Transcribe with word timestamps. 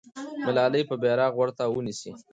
ملالۍ 0.45 0.83
به 0.89 0.95
بیرغ 1.03 1.33
ورته 1.37 1.63
ونیسي. 1.69 2.11